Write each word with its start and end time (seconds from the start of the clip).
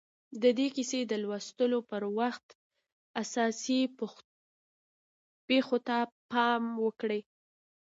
د 0.41 0.43
دې 0.57 0.67
کیسې 0.75 0.99
د 1.07 1.13
لوستلو 1.23 1.79
پر 1.89 2.03
وخت 2.19 2.47
اساسي 3.21 3.79
پېښو 5.47 5.77
ته 5.87 5.97
پام 6.31 6.63
وکړئ 6.85 7.21